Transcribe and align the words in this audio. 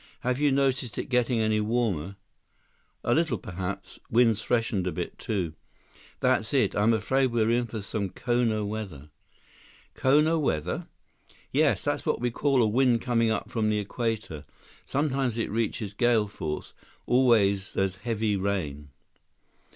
"Have 0.21 0.39
you 0.39 0.51
noticed 0.51 0.97
it 0.97 1.09
getting 1.09 1.39
any 1.41 1.59
warmer?" 1.61 2.15
"A 3.03 3.13
little, 3.13 3.37
perhaps. 3.37 3.99
Wind's 4.09 4.41
freshened 4.41 4.87
a 4.87 4.91
bit, 4.91 5.19
too." 5.19 5.53
111 6.21 6.21
"That's 6.21 6.53
it. 6.55 6.75
I'm 6.75 6.91
afraid 6.91 7.27
we're 7.27 7.51
in 7.51 7.67
for 7.67 7.83
some 7.83 8.09
Kona 8.09 8.65
weather." 8.65 9.11
"Kona 9.93 10.39
weather?" 10.39 10.87
"Yes, 11.51 11.83
that's 11.83 12.03
what 12.03 12.19
we 12.19 12.31
call 12.31 12.63
a 12.63 12.67
wind 12.67 13.01
coming 13.01 13.29
up 13.29 13.51
from 13.51 13.69
the 13.69 13.77
Equator. 13.77 14.43
Sometimes 14.87 15.37
it 15.37 15.51
reaches 15.51 15.93
gale 15.93 16.27
force. 16.27 16.73
Always 17.05 17.73
there's 17.73 17.97
heavy 17.97 18.35
rain." 18.35 18.89